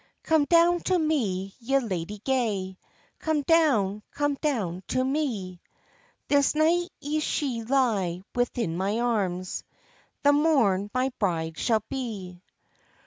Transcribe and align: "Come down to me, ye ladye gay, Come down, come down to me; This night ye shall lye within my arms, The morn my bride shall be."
"Come 0.23 0.45
down 0.45 0.79
to 0.85 0.97
me, 0.97 1.53
ye 1.59 1.77
ladye 1.77 2.17
gay, 2.23 2.79
Come 3.19 3.43
down, 3.43 4.01
come 4.09 4.33
down 4.33 4.81
to 4.87 5.03
me; 5.05 5.61
This 6.27 6.55
night 6.55 6.89
ye 6.99 7.19
shall 7.19 7.65
lye 7.67 8.23
within 8.33 8.75
my 8.75 8.99
arms, 8.99 9.63
The 10.23 10.33
morn 10.33 10.89
my 10.91 11.13
bride 11.19 11.59
shall 11.59 11.83
be." 11.87 12.41